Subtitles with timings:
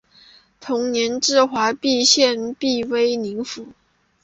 [0.59, 1.35] 同年置
[1.79, 3.67] 毕节县隶威宁府。